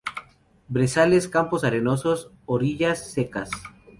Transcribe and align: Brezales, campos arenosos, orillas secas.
Brezales, 0.67 1.27
campos 1.27 1.63
arenosos, 1.63 2.31
orillas 2.47 3.11
secas. 3.11 3.51